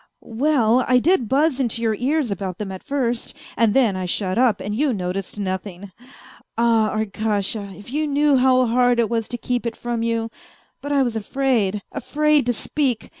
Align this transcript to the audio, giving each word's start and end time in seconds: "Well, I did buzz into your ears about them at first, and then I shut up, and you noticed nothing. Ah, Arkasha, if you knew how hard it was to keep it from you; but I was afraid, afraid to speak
"Well, 0.43 0.83
I 0.87 0.97
did 0.97 1.29
buzz 1.29 1.59
into 1.59 1.79
your 1.83 1.93
ears 1.93 2.31
about 2.31 2.57
them 2.57 2.71
at 2.71 2.81
first, 2.81 3.35
and 3.55 3.75
then 3.75 3.95
I 3.95 4.07
shut 4.07 4.35
up, 4.35 4.59
and 4.59 4.73
you 4.75 4.93
noticed 4.93 5.37
nothing. 5.39 5.91
Ah, 6.57 6.89
Arkasha, 6.91 7.77
if 7.77 7.91
you 7.93 8.07
knew 8.07 8.35
how 8.37 8.65
hard 8.65 8.97
it 8.99 9.11
was 9.11 9.27
to 9.27 9.37
keep 9.37 9.63
it 9.67 9.75
from 9.77 10.01
you; 10.01 10.31
but 10.81 10.91
I 10.91 11.03
was 11.03 11.15
afraid, 11.15 11.83
afraid 11.91 12.47
to 12.47 12.53
speak 12.53 13.09